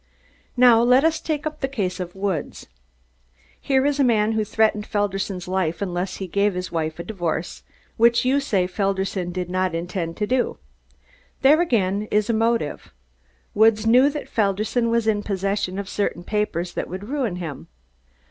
[0.57, 2.65] "Now let us take up the case of Woods.
[3.61, 7.61] Here is a man who threatened Felderson's life unless he gave his wife a divorce,
[7.97, 10.57] which you say Felderson did not intend to do.
[11.43, 12.91] There, again, is a motive.
[13.53, 17.67] Woods knew that Felderson was in possession of certain papers that would ruin him.